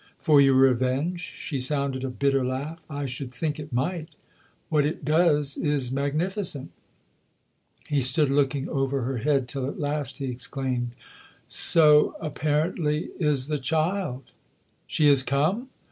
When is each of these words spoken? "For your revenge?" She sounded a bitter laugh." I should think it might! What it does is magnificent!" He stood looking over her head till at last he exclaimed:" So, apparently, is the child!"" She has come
"For 0.17 0.41
your 0.41 0.55
revenge?" 0.55 1.19
She 1.43 1.59
sounded 1.59 2.03
a 2.03 2.09
bitter 2.09 2.43
laugh." 2.43 2.79
I 2.89 3.05
should 3.05 3.31
think 3.31 3.59
it 3.59 3.71
might! 3.71 4.09
What 4.67 4.83
it 4.83 5.05
does 5.05 5.57
is 5.57 5.91
magnificent!" 5.91 6.71
He 7.87 8.01
stood 8.01 8.31
looking 8.31 8.67
over 8.67 9.03
her 9.03 9.17
head 9.19 9.47
till 9.47 9.67
at 9.67 9.77
last 9.79 10.17
he 10.17 10.25
exclaimed:" 10.25 10.95
So, 11.47 12.15
apparently, 12.19 13.11
is 13.19 13.45
the 13.45 13.59
child!"" 13.59 14.31
She 14.87 15.05
has 15.07 15.21
come 15.21 15.69